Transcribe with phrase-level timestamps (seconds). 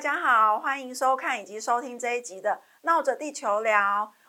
[0.00, 2.52] 大家好，欢迎收看以及收听这一集的
[2.84, 3.78] 《闹着地球聊》，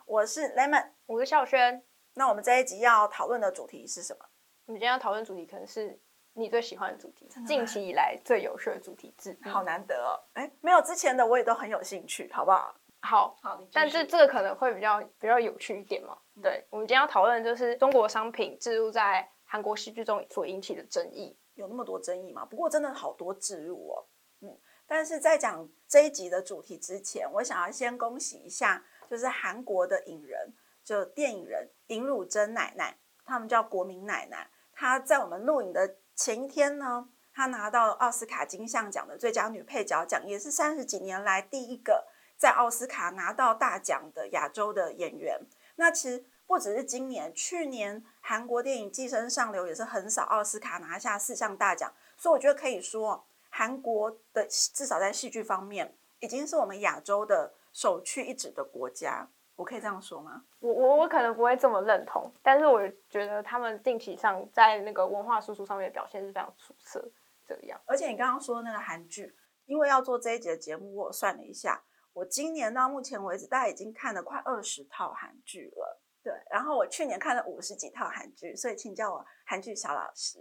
[0.04, 1.82] 我是 Lemon，我是孝轩。
[2.12, 4.26] 那我们这一集要讨论的主题是什么？
[4.66, 5.98] 我们今天要讨论主题可能是
[6.34, 9.48] 你最喜欢的主题，近期以来最有趣的主题之一。
[9.48, 10.12] 好难得哦！
[10.34, 12.74] 哎，没有之前的我也都很有兴趣，好不好？
[13.00, 16.18] 好，好，但是这个可能会比较比较有趣一点嘛？
[16.42, 22.44] 对，我们今天要讨论的就是中国商品置入在韩国戏剧中所引起的争议，有那么多争议吗？
[22.44, 24.04] 不过真的好多置入哦，
[24.42, 24.60] 嗯。
[24.94, 30.52] 但是在讲这一集的主题之前，我想要先恭喜一下，就是韩国的影人，
[30.84, 34.50] 就电影人尹汝贞奶奶，他们叫国民奶奶。
[34.74, 45.40] 她在我们录影的前一天呢，她拿到奥斯卡金像奖的最佳女配角奖，也是三十几年来第一个在奥斯卡拿到大奖的亚洲的演员。
[45.76, 51.90] 那其实不只是今年，去年韩国电影《寄生上流》也是横扫奥斯卡，拿下四项大奖。
[52.18, 53.24] 所以我觉得可以说。
[53.54, 59.28] 韩国的至少在戏剧方面，已经是我们亚洲的首屈一指的国家。
[59.56, 60.42] 我可以这样说吗？
[60.60, 67.06] 我我我可能不会这么认同，但是我觉得他们近期上在那个文化输出上面的表现是非常出色。
[67.46, 76.00] 这样，而且你刚刚说那个韩剧，因为要做这一节节目，我算了一下，我今年到目前为止，大概已经看了快二十套韩剧了。
[76.22, 80.38] 对，然后我去年看了五十几套韩剧，所以请叫我韩剧小老师。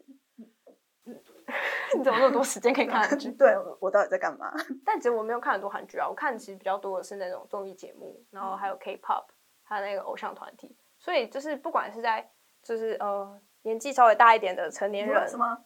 [1.97, 3.31] 你怎么那么多时间可以看韩剧？
[3.38, 4.52] 对我到底在干嘛？
[4.85, 9.25] 但其实我没有看很多韩剧啊，我看其实比较多的是那种综艺节目，然后还有 K-pop，
[9.63, 10.75] 还有那个偶像团体。
[10.99, 12.29] 所以就是不管是在
[12.61, 15.57] 就是呃年纪稍微大一点的成年人，什么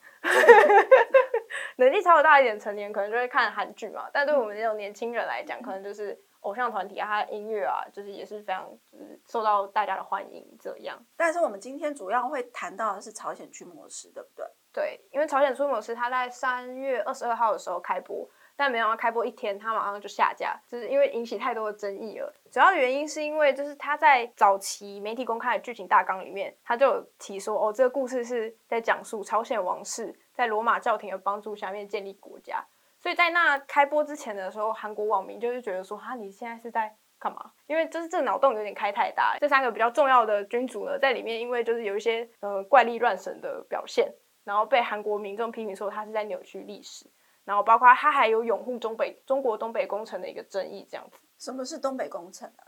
[1.77, 4.09] 年纪稍微大一点成年可能就会看韩剧嘛。
[4.13, 10.97] 但对我们这种年轻人来讲，可能就是偶像团体啊，他的音乐啊，就是也是非常就是受到大家的欢迎这样。
[11.17, 14.45] 但是我们今天主要会谈到的是朝鲜剧模式，对不对？
[14.75, 22.33] 对，因为朝鲜出没是他在三月二十二号的时候开播，但没想到开播一天，他马上就下架，就是因为引起太多的争议了。
[22.51, 32.61] 主要原因是因为就是他在早期媒体公开的剧情大纲里面，他就有提说，哦，这个故事是在讲述朝鲜王室在罗马教廷的帮助下面建立国家。
[32.99, 37.51] 所以在那开播之前的时候，韩国网民就是觉得说，哈，你现在是在干嘛？
[37.67, 39.37] 因为就是这脑洞有点开太大。
[39.39, 44.13] 这三个比较重要的君主呢，在里面因为就是有一些呃怪力乱神的表现。
[44.45, 47.05] 然后被韩国民众批评说他是在扭曲历史，
[47.43, 51.17] 然后包括他还有拥护中北中国东北工程的一个争议，这样子。
[51.37, 52.63] 什么是东北工程啊？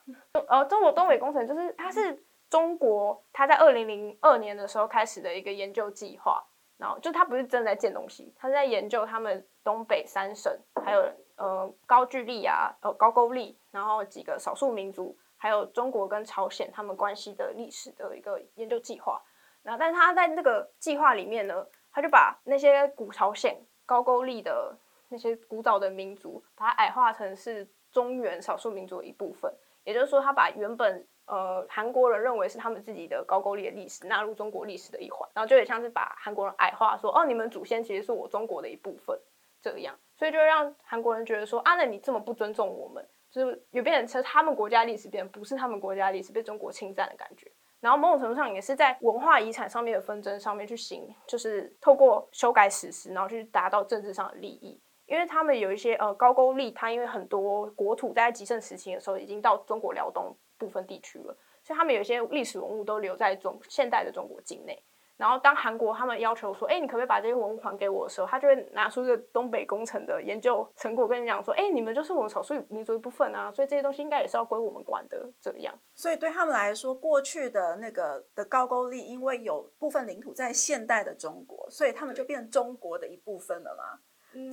[0.50, 6.44] 呃，中国东北工程就是它是中国它在二零零二年的时候开始的一个研究计划，
[6.78, 10.52] 然后就它不是真的在建东西，它是在研究他们东北三省，
[10.84, 11.02] 还有
[11.38, 19.22] 呃高句丽啊，呃高句丽，然后几个少数民族，还有中国跟朝鲜他们关系的历史的一个研究计划。
[19.68, 23.54] 然后，但是他在那个计划里面呢，他就把那些古朝鲜
[23.86, 24.74] 高句丽的
[25.10, 29.54] 那些古早的民族，把它矮化成是中原少数民族的一部分。
[29.84, 39.20] 也就是说，他把原本呃韩国人认为是他们自己的高句丽的历史纳入中国历史的一环，然后就也像是把韩国人矮化，说哦，你们祖先其实是我中国的一部分
[39.62, 47.52] 这样，所以就让韩国人觉得说啊，那你这么不尊重我们，就是有变成他们国家历史变不是他们国家历史被中国侵占的感觉。
[47.80, 54.82] 然后某种程度上也是在文化遗产上面的纷争上面去行，就是透过修改史实，然后去达到政治上的利益。
[55.06, 64.84] 因为他们有一些呃高句丽，它因为很多国土在极盛时期的时候已经到中国辽东部分地区了，所以他们有一些历史文物都留在中现代的中国境内。
[65.18, 75.74] 然后，当韩国他们要求说：“哎，你可不可以把这些文物还给我的时候，他就会拿出这个东北工程的研究成果，跟你讲说：‘哎，你们就是我们少数民族一部分啊，所以这些东西应该也是要归我们管的。’这样。
[75.96, 84.00] 所以对他们来说，过去的那个的高句丽，因为有部分领土在现代的中国，所以他们就变中国的一部分了嘛。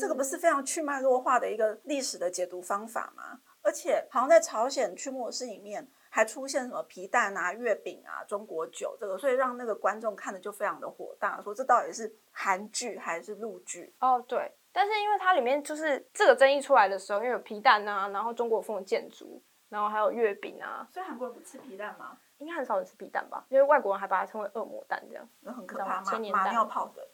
[0.01, 3.39] 这个不是非常去脉络化的一个历史的解读方法吗？
[3.61, 5.87] 而且，好像在朝鲜去末世里面。
[6.15, 13.93] 还出现什么皮蛋啊、月饼啊、中国酒这个，所以让那个观众看的就非常的火大，说这到底是韩剧还是陆剧？
[13.99, 14.49] 哦，对。
[14.71, 22.17] 但是因为它里面就是这个争议出来的时候，因为有皮蛋啊，然后中国风的建筑，然后还有月饼啊，所以韩国人不吃皮蛋吗？
[22.39, 23.45] 应该很少人吃皮蛋吧？
[23.49, 26.13] 因为外国人还把它称为恶魔蛋这样，那很可怕吗？
[26.31, 27.05] 马尿泡的。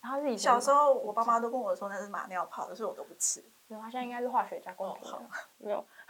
[0.00, 3.42] 他是以小时候我爸妈都跟我说那是马尿泡的，所以我都不吃。
[3.68, 5.28] 有，他现在应该是化学加工品了。
[5.58, 5.84] 没有，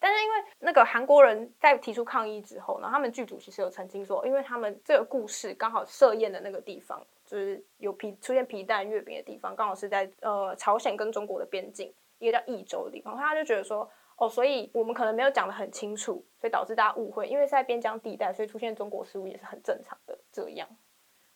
[0.00, 13.16] 但是因为那个韩国人在提出抗议之后，然后他们剧组其实有曾经说，因为他们这个故事刚好设宴的那个地方，就是有皮出现皮蛋月饼的地方，刚好是在呃朝鲜跟中国的边境，一个叫益州的地方。
[13.16, 20.68] 他就觉得说，哦，所以我们可能没有讲的很清楚，所以导致大家误会，因为是在边疆地带，所以出现中国食物也是很正常的这样。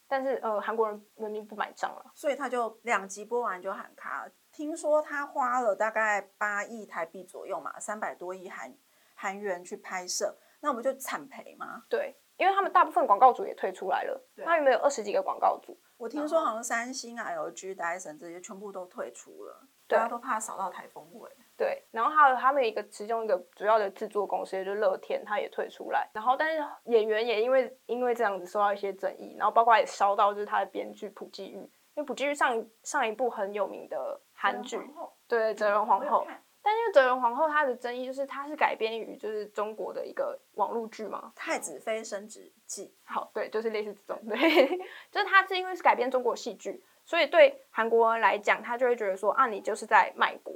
[0.06, 4.29] 但是呃，韩国人文明不买账了，所以他就两集播完就喊卡。
[4.53, 8.73] 听说他花了大概八亿台币左右嘛，三百多亿韩
[9.15, 11.85] 韩元去拍摄，那我们就惨赔吗？
[11.89, 21.31] 对，因为他们大部分广告组也退出来了，对他原本有二十几个广告组，我听说好像三星啊、LG、Dyson 这些全部都退出了，大家都怕扫到台风尾。
[21.56, 26.11] 对，然后还有他们一个其中一个主要的制作公司，也就是乐天，他也退出来。
[26.12, 31.59] 然后，但是演员也因为因为这样子受到一些争议，然后包括也烧到就是他的编剧朴基玉，
[31.95, 34.81] 因为朴基玉上一上一部很有名的韩剧，
[35.29, 36.23] 对《哲人皇后》，
[36.61, 42.87] 但因为《哲人皇后》它的争议就是它是改编于就是中国的一个网络剧嘛，《太子妃升职记》。
[43.05, 44.39] 好，对，就是类似这种，对，
[45.12, 50.53] 就是它是因为是改编中国戏剧，所以对韩国人来讲，他就会觉得说啊，你就是在卖国。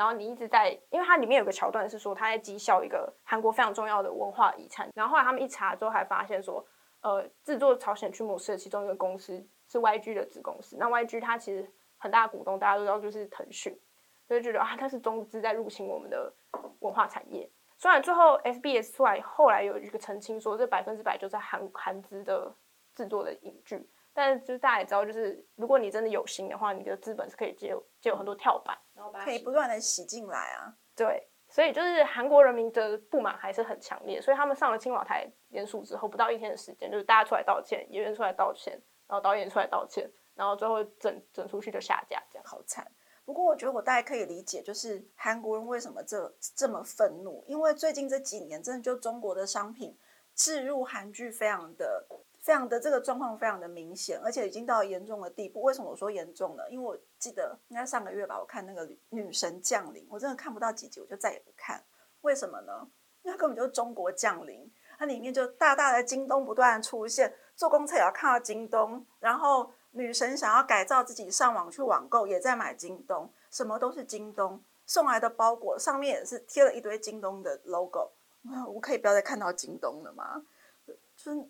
[0.00, 4.88] 然后你一直在，因为它里面有个桥段是说他在讥笑一个韩国非常重要的文化遗产。
[4.94, 6.66] 然后后来他们一查之后，还发现说，
[7.02, 10.78] 呃，制作朝鲜驱魔师的其中一个公司是 YG 的子公司。
[10.78, 13.78] 那 YG 它其实很大股东，大家都知道就是腾讯，
[14.26, 16.32] 就会觉得啊，它是中资在入侵我们的
[16.78, 17.46] 文化产业。
[17.76, 22.56] 虽然最后 SBS 出来，后来有一个澄清说，这百分之百就在韩韩资的
[22.94, 23.86] 制作的影剧。
[24.12, 30.74] 但是就是大家也知道，就是如果你真的有心的话，你的资本是可以借有借有很多跳板，然后可以不断的洗进来啊。
[30.96, 38.72] 对，所以就是韩国人民的不满还是很强烈，所以他们上了青瓦台联署之后，不到一天的时间，就是大家出来道歉，演员出来道歉，
[39.06, 42.90] 然后导演出来道歉，然后最后整整出去就下架，这样好惨。
[43.24, 49.96] 不过我觉得我大概可以理解，就是韩国人为什么这这么愤怒，因为最近这几年真的就中国的商品
[50.34, 52.06] 置入韩剧非常的。
[52.40, 55.62] 非常的这个状况非常的明显，而且已经到严重的地步。
[55.62, 56.62] 为什么我说严重呢？
[56.70, 61.84] 因为我记得应该上个月吧，我看那个女神降临，我真的看不到几集，我就再也不看。
[62.22, 62.88] 为什么呢？
[63.22, 78.12] 因为它根本就是中国降临，它里面就大大的京东不断出现，坐公车也要看到京东，然后女神想要改造自己上网去网购，也在买京东，什么都是京东送来的包裹，上面也是贴了一堆京东的 logo。
[78.72, 80.42] 我可以不要再看到京东了吗？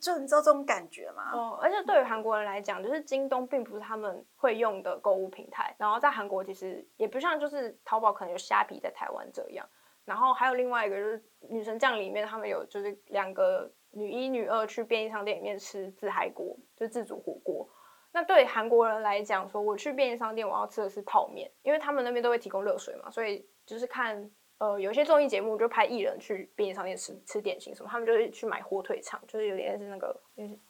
[0.00, 1.31] 就你知道这种感觉吗？
[1.32, 5.75] 哦，而且对于韩国人来讲，就是京东并不是他们会用的购物平台。
[5.78, 9.69] 然后在韩国其实也不像就是淘宝可能有虾皮在台湾这样。
[10.05, 11.19] 然后还有另外一个就是
[11.49, 17.69] 《女神降》里面他们有就是两个女一女二去便利商店里面吃自嗨锅，就自煮火锅。
[18.12, 24.31] 那对韩国人来讲，说我去便利商店我要吃的是泡面，因为他们那边都会提供热水嘛，所以就是看。
[24.61, 30.15] 呃，有些综艺节目就派艺人去便利商店吃吃点心什么，他们就会去买火腿肠，就是有点是那个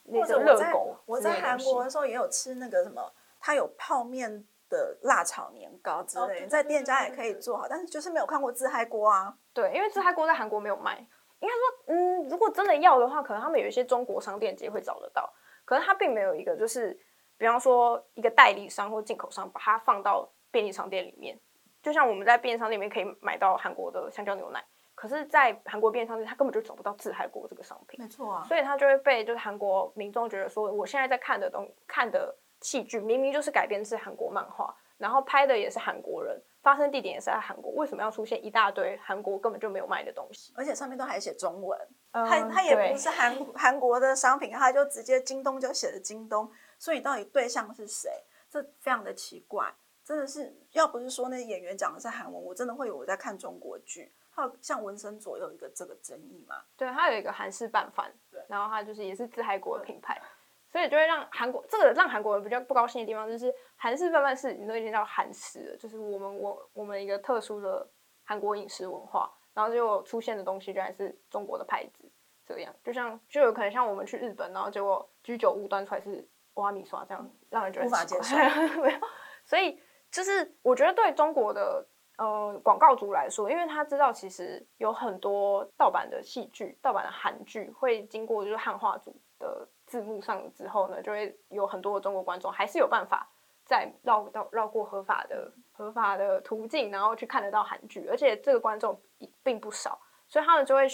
[0.05, 0.97] 那种热狗。
[1.05, 9.37] 我在韩国的时候也有吃那个什么，它有泡面的辣炒年糕之类，在店家也可以做好，但是就是没有看过自嗨锅啊。
[9.53, 11.05] 对，因为自嗨锅在韩国没有卖。
[11.41, 15.29] 应该说，嗯，如果真的要的话，可能他们有一些中国商店街会找得到，
[15.65, 16.97] 可是它并没有一个就是，
[17.37, 21.37] 比方说一个代理商或进口商把它放到便利商店里面。
[21.83, 24.63] 就像我们在便利商店里面可以买到韩国的香蕉牛奶，
[24.95, 27.99] 可是，在韩国便利商店，他根本就找不到自嗨锅这个商品。
[27.99, 40.53] 没错啊，所以他就会被就是韩国民众觉得说，我现在在看的东看的戏剧，明明就是改编自韩国漫画，然后拍的也是韩国人，发生地点也是在韩国，为什么要出现一大堆韩国根本就没有卖的东西？
[40.55, 41.79] 而且上面都还写中文，
[42.13, 48.11] 他他也不是韩 韩国的商品，他就直接京东就写的京东，所以到底对象是谁？
[48.51, 49.73] 这非常的奇怪。
[50.11, 54.13] 真的是，要不是说那演员讲的是韩文，我真的会以为我在看中国剧。
[54.33, 56.57] 还有像文森佐有一个这个争议嘛？
[56.77, 60.21] 对，他有一个韩式拌饭，对，然后他就是也是自嗨国的品牌，
[60.69, 67.89] 所以就会让韩国这个让韩国人比较不高兴的地方，就是韩式拌饭是你都已经叫韩式了，就是我们我我们一个特殊的
[68.25, 72.11] 韩国饮食文化，然后结果出现的东西居然是中国的牌子，
[72.45, 78.35] 这样就像就有可能像我们去日本，然后结果居酒屋端出来是挖米刷这样，让人觉得无法接受，
[78.83, 78.99] 没有，
[79.45, 79.81] 所以。
[80.11, 81.87] 就是我觉得对中国的
[82.19, 93.29] 呃广告主来说，因为他知道其实有很多盗版的戏剧、盗版的韩剧会经过就是汉化组的字幕上之后呢，就会有很多的中国观众还是有办法
[93.65, 99.01] 再绕到绕过合法的合法的途径，然后去看得到韩剧，而且这个观众
[99.43, 99.99] 并不少，
[100.29, 100.87] 所以他们就会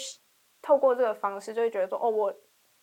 [0.61, 2.33] 透过这个方式就会觉得说，哦，我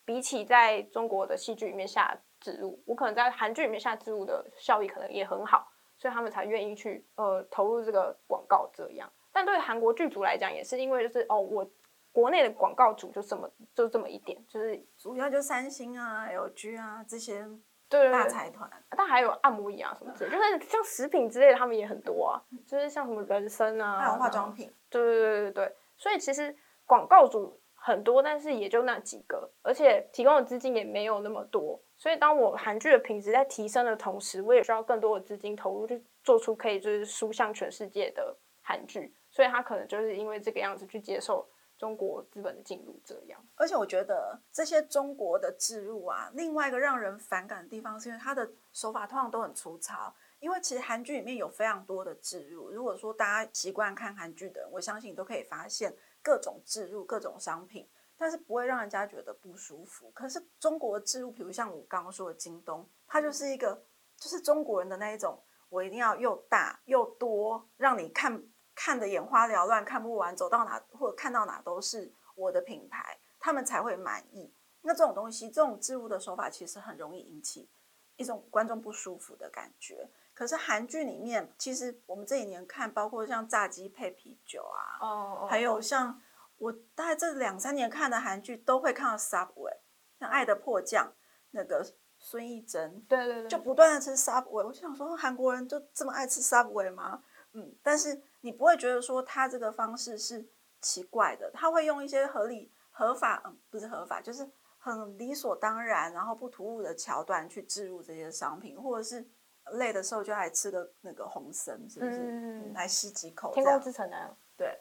[0.05, 5.71] 比起在中国的戏剧里面下植入，我可能在韩剧里面下植入的效益可能也很好。
[6.05, 11.67] 所以他们才愿意去呃投入这个广告这样，但对韩国剧组来讲，也是因为就是哦，我
[12.13, 17.49] 国内的广告主就这么就这么一点，就是主要就三星啊、LG 啊这些
[17.89, 31.79] 对大财团，但还有按摩椅啊什么之类，就是像食品之类的，他们也很多啊，就是像什么人参啊，还有化妆品，对对对对对，所以其实广告主很多，但是也就那几个，而且提供的资金也没有那么多。
[31.99, 43.39] 所以，当我韩剧的品质在提升的同时，我也需要更多的资金投入去做出可以就是输向全世界的韩剧，所以他可能就是因为这个样子去接受中国资本的进入这样。
[43.55, 50.15] 而且我觉得这些中国的置入啊，另外一个让人反感的地方是因为它的手法通常都很粗糙。
[50.41, 55.95] 因为其实韩剧里面有非常多的置入，如果说大家习惯看韩剧的人，我相信都可以发现
[56.25, 60.11] 各种置入、各种商品，但是不会让人家觉得不舒服。
[60.13, 63.85] 可是中国的置入，比如像我刚刚说的京东，它就是一个
[64.17, 65.39] 就是中国人的那一种，
[65.69, 68.43] 我一定要又大又多，让你看
[68.75, 74.51] 看的眼花缭乱，看不完，走到哪或者看到哪都是我的品牌，他们才会满意。
[74.81, 77.69] 那这种东西，这种置入的手法，其实很容易引起
[78.17, 80.11] 一种观众不舒服的感觉。
[80.35, 86.21] 可是韩剧里面，其实我们这几年看，包括像炸鸡配啤酒啊，哦，还有像
[86.59, 89.77] 我大概这两三年看的韩剧，都会看到 Subway，
[90.19, 91.07] 像《爱的迫降》
[91.53, 91.87] 那个
[92.19, 97.23] 孙艺珍，对对对，就不断的吃 Subway，我就想说，韩国人就这么爱吃 Subway 吗？
[97.53, 100.45] 嗯，但是你不会觉得说他这个方式是
[100.81, 109.25] 奇怪的，他会用一些合理、合法，嗯，不是合法，就是很理所当然，然后不突兀的桥段去置入这些商品，或者是。
[109.73, 112.19] 累的时候就来吃个那个红参，是不是？
[112.21, 113.53] 嗯来吸几口。
[113.53, 114.79] 天空之城啊，对。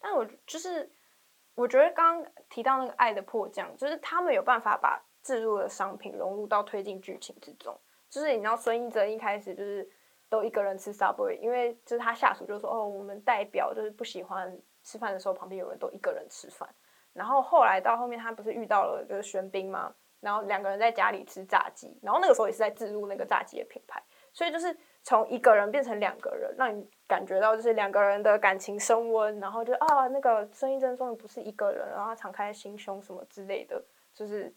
[0.00, 0.90] 但我就是，
[1.54, 7.76] 我觉得刚刚提到那个爱的迫降，就是他们有办法把置入的商品融入到推进剧情之中。
[8.08, 9.90] 就是你知道孙艺珍一开始就是
[10.28, 16.68] 都一个人吃 Subway，因为就是他下属就说哦，我们代表就是不喜欢吃饭的时候旁边有人都一个人吃饭。
[17.12, 19.92] 然后后来到后面他不是遇到了就是玄彬吗？
[20.20, 24.02] 然后两个人在家里吃炸鸡，然后那个时候也是在置入那个炸鸡的品牌。
[24.38, 33.82] 所以就是从一个人变成两个人，让你感觉到就是两个人的感情升温，然后就啊，那个孙艺珍终于不是一个人，然后敞开心胸什么之类的，
[34.14, 34.54] 就是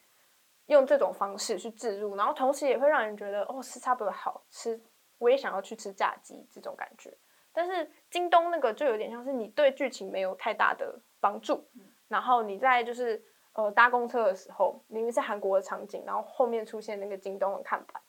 [0.68, 4.80] 用这种方式去置入，然后同时也会让人觉得哦，吃差不多好吃，
[5.18, 7.12] 我也想要去吃炸鸡这种感觉。
[7.52, 11.68] 但是京东那个就有点像是你对剧情没有太大的帮助，
[12.08, 13.20] 然后你在就是
[13.54, 18.00] 呃搭公车的时候，明明是韩国的场景，然后后面出现那个京东的看板。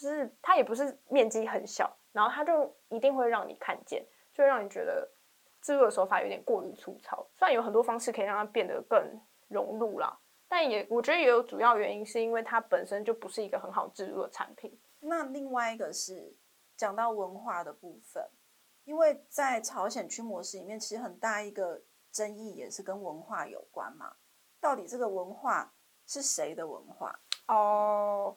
[0.00, 5.10] 就是它也不是面积很小，然后它就一定会让你看见，就会让你觉得
[5.60, 7.28] 制作的手法有点过于粗糙。
[7.36, 14.78] 虽然有很多方式可以让它变得更融入啦，但也我觉得也有主要原因是因为它本身就不是一个很好制作的产品。
[15.00, 16.32] 那另外一个是
[16.76, 18.24] 讲到文化的部分，
[18.84, 24.14] 因为在朝鲜区模式里面，其实很大一个争议也是跟文化有关嘛。
[24.60, 25.74] 到底这个文化
[26.06, 27.18] 是谁的文化？
[27.48, 28.36] 哦，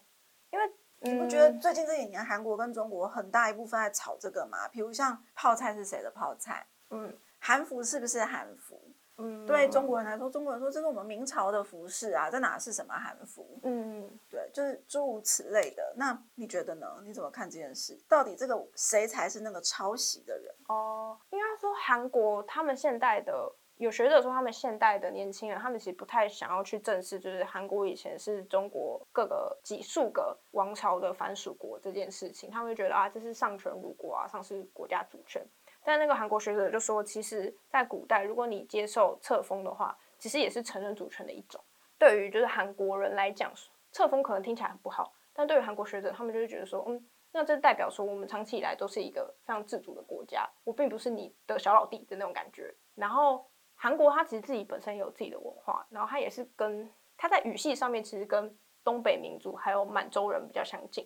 [0.50, 0.72] 因为。
[1.02, 4.68] 你不觉得最近这几年韩国跟中国很大一部分在炒这个吗？
[4.68, 6.66] 比如像泡菜是谁的泡菜？
[6.90, 8.80] 嗯，韩服是不是韩服？
[9.18, 13.58] 嗯，对中国人来说，中国人说这是我们明朝的服饰啊，这哪是什么韩服？
[13.62, 15.94] 嗯，对，就是诸如此类的。
[15.96, 16.86] 那你觉得呢？
[17.04, 17.98] 你怎么看这件事？
[18.08, 20.54] 到底这个谁才是那个抄袭的人？
[20.68, 23.52] 哦，应该说韩国他们现代的。
[23.82, 32.48] 有学者说，他们现代的年轻人，他们其实不太想要去正视，就是韩国以前是中国各个几数个王朝的藩属国这件事情。
[32.48, 35.44] 他们就觉得啊，这是上权辱国啊，丧失国家主权。
[35.82, 41.60] 但那个韩国学者就说，其实，在古代，如果你接受册封的话，其实也是承认主权的一种。
[41.98, 43.52] 对于就是韩国人来讲，
[43.90, 52.72] 册封可能听起来很不好，但对于韩国学者，他们就会觉得说，嗯，那这代表说我们长期以来都是一个非常自主的国家，我并不是你的小老弟的那种感觉。
[52.94, 53.44] 然后。
[53.82, 61.04] 韩国它其实自己本身有自己的文化，然后它也是跟它在语系上面其实跟东北民族还有满洲人比较相近。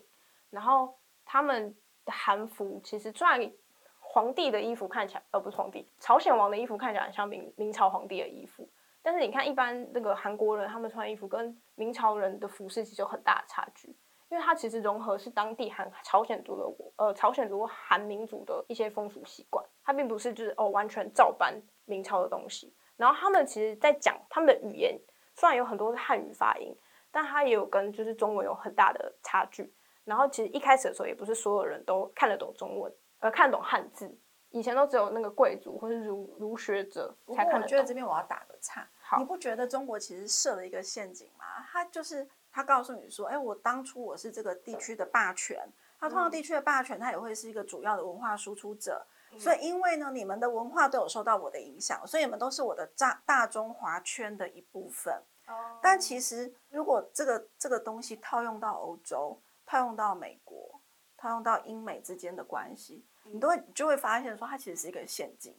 [0.51, 3.51] 然后他们的韩服其实虽然
[3.99, 8.69] 皇帝的衣服看起来，呃不是皇帝，朝鲜王的衣服看起来很像明明朝皇帝的衣服，
[9.01, 13.87] 但是你看一般那个韩国人他们穿衣服跟明朝人的服饰其实有很大的差距，
[14.29, 21.59] 因为它其实融合是当地韩朝鲜族的呃朝鲜族韩民族的一些风俗习惯，它并不是就是哦完全照搬。
[21.87, 24.99] 明朝的东西，然后他们其实，在讲他们的语言，
[25.33, 26.75] 虽然有很多是汉语发音，
[27.09, 29.73] 但它也有跟就是中文有很大的差距。
[30.03, 34.15] 然后其实一开始的时候，也不是所有人都看得懂中文，呃，看懂汉字。
[34.51, 37.61] 以前都只有那个贵族或是儒儒学者才看得懂。
[37.63, 41.45] 我觉得这边我要打个岔，你不觉得中国其实设了一个陷阱吗？
[41.69, 45.61] 他就是他告诉你说，哎，我当初我是这个地区的霸权，
[45.99, 49.05] 他通常地区的霸权，他也会是一个主要的文化输出者。
[49.39, 55.13] 所以，因为呢，你们的文化都有受到我的影响，所以你们都是我的大大中华圈的一部分。
[55.47, 55.79] 哦。
[55.81, 60.79] 但其实，如果这个这个东西套用到欧洲，套用到美国，
[61.17, 65.55] 套用到英美之间的关系，你都会就会发现说，它其实是一个陷阱。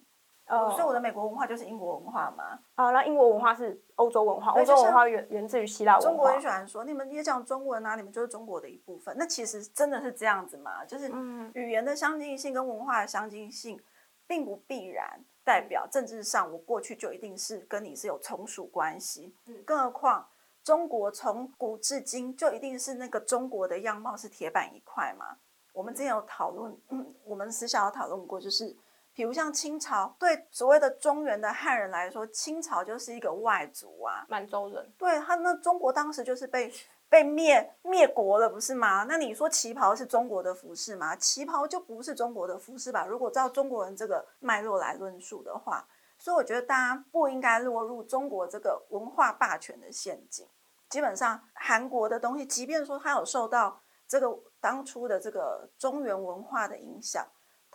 [0.48, 2.58] 哦所以我的美国文化就是英国文化嘛。
[2.74, 6.46] 啊，那英国文化是欧洲文化，欧洲文化源源自于希腊文化中国人喜。
[6.46, 9.14] 欢说你们也讲中文啊，你们就是中国的一部分。
[9.18, 10.84] 那其实真的是这样子嘛？
[10.84, 13.80] 就是嗯语言的相近性跟文化的相近性，
[14.26, 19.34] 并不必然代表政治上我过去就一定是跟你是有从属关系。
[19.46, 20.26] 嗯更何况
[20.64, 25.36] 中国从古至今就一定是那个中国的样貌是铁板一块嘛？
[25.72, 28.76] 我们之前有讨论，嗯，我们私下有讨论过，就是
[29.18, 36.72] 比如像清朝，对所谓的中原的汉人来说，清朝就是一个外族啊，满洲人，对他，那中国当时就是被
[37.08, 39.02] 被灭灭国了，不是吗？
[39.08, 41.16] 那你说旗袍是中国的服饰吗？
[41.16, 43.06] 旗袍就不是中国的服饰吧？
[43.06, 45.84] 如果照中国人这个脉络来论述的话，
[46.16, 50.46] 所以我觉得大家不应该落入中国这个文化霸权的陷阱。
[50.88, 57.26] 基本上，韩国的东西，即便说它有受到这个当初的这个中原文化的影响，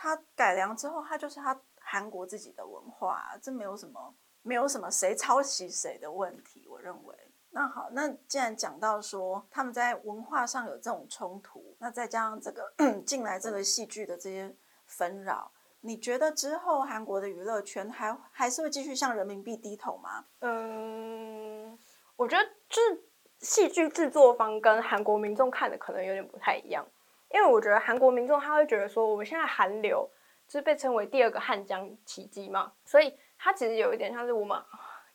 [0.04, 7.16] 他改良之后，他就是他韩国自己的文化、这没有什么没有什么谁抄袭谁的问题，我认为。
[7.52, 12.74] 那好，那既然讲到说他们在文化上有这种冲突，那再加上这个
[13.08, 14.54] 进来这个戏剧的这些
[14.88, 20.26] 纷扰，你觉得之后韩国的娱乐圈还还是会继续向人民币低头吗？
[20.40, 21.80] 嗯，
[22.18, 23.04] 我觉得就是
[23.40, 26.86] 戏剧制作方跟韩国民众看的可能有点不太一样，
[27.34, 30.08] 因为我觉得韩国民众他会觉得说，我们现在韩流
[30.48, 34.58] 就是被称为第二个汉江奇迹嘛，所以它其实有一点像是我们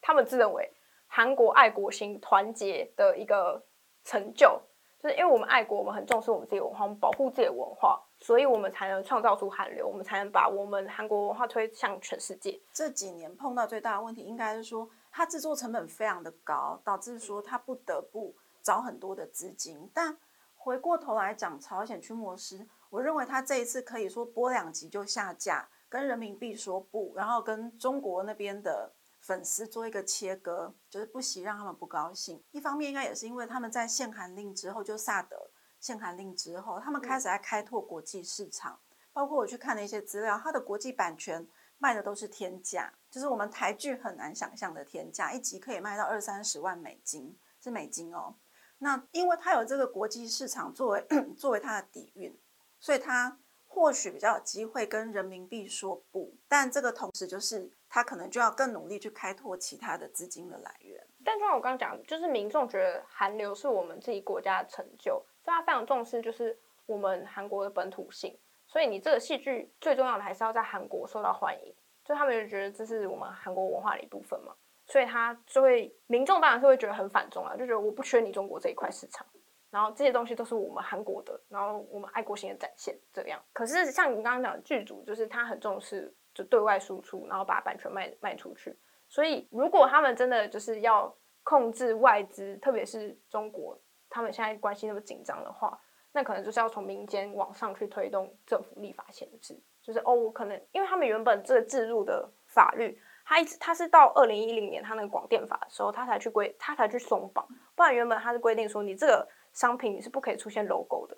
[0.00, 0.68] 他们自认为
[1.06, 3.64] 韩国爱国心团结的一个
[4.04, 4.60] 成就，
[5.00, 12.60] 就是因为我们爱国，我们很重视我们自己文化，我们保护自己的文化，所以我们才能创造出韩流，我们才能把我们韩国文化推向全世界。
[12.72, 19.88] 这几年碰到最大的问题，应该是说它制作成本非常的高，导致说它不得不找很多的资金。
[19.94, 20.16] 但
[20.58, 32.42] 回过头来讲，朝鲜驱魔师，我认为他这一次可以说播两集就下架，跟人民币说不，然后跟中国那边的粉丝做一个切割，就是不惜让他们不高兴。
[32.50, 35.50] 一方面应该也是因为他们在限韩令之后，就萨德
[35.80, 38.78] 限韩令之后，他们开始在开拓国际市场。
[39.12, 48.36] 包括我去看了一些资料，它的国际版权卖的都是天价，就是我们台剧很难想象的天价，一集可以卖到二三十万美金，是美金哦。
[48.78, 52.36] 那因为它有这个国际市场作为 作为它的底蕴，
[52.78, 61.06] 所以它或许比较有机会跟人民币说不，但这个同时就是它可能就要更努力去开拓其他的资金的来源。
[61.24, 68.38] 但就像我刚刚讲，就是民众觉得韩流是我们自己国家的成就，所以他非常重视就是我们韩国的本土性。
[68.66, 74.54] 所以你这个戏剧最重要的还是要在韩国受到欢迎，就他们就觉得这是我们韩国文化的一部分嘛，
[74.88, 79.26] 所以他就会民众当然是会觉得很反中啊，就觉得我不缺你中国这一块市场，
[79.70, 83.38] 然后这些东西都是我们韩国的，然后我们爱国心的展现这样。
[83.52, 88.76] 可是像你刚刚讲的剧组，就是他很重视就对外输出，然后把版权卖卖出去。
[89.08, 95.78] 所以如果他们真的就是要控制外资，特别是中国，他们现在关系那么紧张的话，
[96.12, 111.14] 那可能就是要从民间往上去推动政府立法限制，就是哦，我可能因为他们原本这个制入的法律，他一直它是到二零一零年他那个广电法的时候，他才去规，他才去松绑，不然原本他是规定说你这个商品你是不可以出现 logo 的，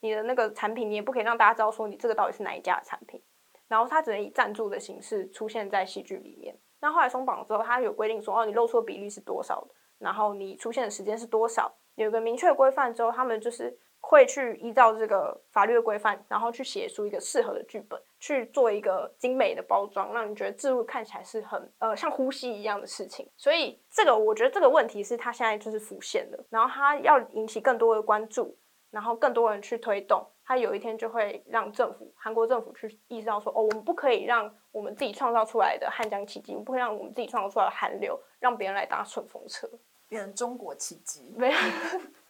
[0.00, 3.22] 你的那个产品你也不可以让大家知道说你这个到底是哪一家的产品，
[3.68, 6.58] 然后他只能以赞助的形式出现在戏剧里面。
[6.80, 23.28] 那后来松绑之后，他有规定说哦，你露出比例是多少的，然后你出现的时间是多少，有一个明确规范之后，他们就是会去依照这个法律的规范，然后去写出一个适合的剧本，去做一个精美的包装，让你觉得置物看起来是很呃像呼吸一样的事情。
[23.36, 28.56] 所以这个我觉得这个问题是它现在就是浮现的，然后它要引起更多的关注，
[28.92, 39.68] 然后更多人去推动，它有一天就会让政府韩国政府去意识到说，哦，我们不可以让我们自己创造出来的汉江奇迹，我们不可以让我们自己创造出来的韩流让别人来搭顺风车。
[40.08, 41.56] 变成中国奇迹，没有，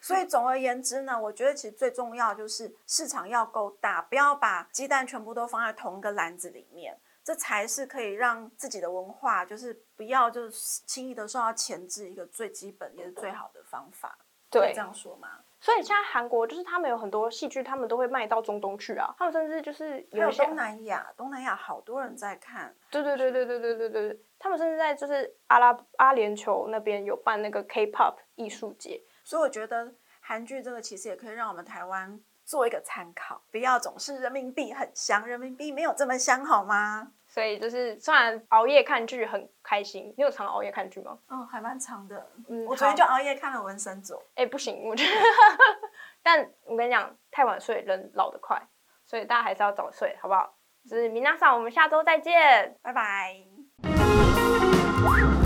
[0.03, 14.17] 所以总而言之呢，我觉得其实最重要就是市场要够大，不要把鸡蛋全部都放在同一个篮子里面，这才是可以让自己的文化就是不要就是轻易的受到钳制一个最基本也是最好的方法。
[14.49, 15.39] 对这，样说吗？
[15.59, 22.75] 所以现在韩国就是他们有很多戏剧，他们都会卖到中东去啊，他们甚至就是有东南亚，东南亚好多人在看。
[22.91, 37.11] 对对对对对对对对，他们甚至在就是阿拉阿联酋那边有办那个 K-pop 艺术节，所以我觉得韩剧这个其实也可以让我们台湾做一个参考，不要总是人民币很香，人民币没有这么香好吗？
[37.27, 41.17] 所以就是虽然熬夜看剧很开心，你有常熬夜看剧吗？
[41.29, 42.27] 哦，还蛮长的。
[42.47, 44.13] 嗯我昨天就熬夜看了《纹身组》。
[44.35, 45.11] 哎、不行，我觉得，
[46.21, 48.61] 但我跟你讲，太晚睡人老得快，
[49.05, 50.53] 所以大家还是要早睡，好不好？
[50.87, 52.77] 就是米娜桑，我们下周再见。
[52.81, 53.35] 拜拜。
[53.81, 55.42] 拜。